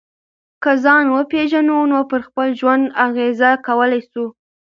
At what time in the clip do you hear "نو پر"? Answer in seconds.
1.91-2.21